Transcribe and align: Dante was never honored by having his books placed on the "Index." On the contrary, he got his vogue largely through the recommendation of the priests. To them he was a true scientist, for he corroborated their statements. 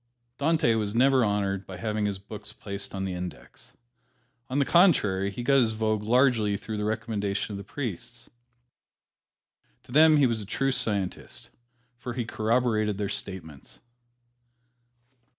Dante 0.39 0.73
was 0.73 0.95
never 0.95 1.23
honored 1.23 1.67
by 1.67 1.77
having 1.77 2.07
his 2.07 2.17
books 2.17 2.53
placed 2.53 2.95
on 2.95 3.05
the 3.05 3.13
"Index." 3.13 3.71
On 4.49 4.57
the 4.57 4.65
contrary, 4.65 5.29
he 5.29 5.43
got 5.43 5.61
his 5.61 5.73
vogue 5.73 6.01
largely 6.01 6.57
through 6.57 6.77
the 6.77 6.83
recommendation 6.85 7.53
of 7.53 7.57
the 7.59 7.63
priests. 7.63 8.27
To 9.83 9.91
them 9.91 10.17
he 10.17 10.25
was 10.25 10.41
a 10.41 10.45
true 10.47 10.71
scientist, 10.71 11.51
for 11.99 12.13
he 12.13 12.25
corroborated 12.25 12.97
their 12.97 13.09
statements. 13.09 13.77